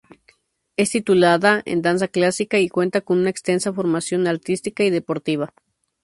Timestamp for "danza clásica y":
1.83-2.69